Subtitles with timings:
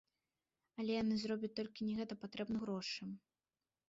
[0.83, 3.03] Але яны зробяць, толькі на гэта патрэбны грошы.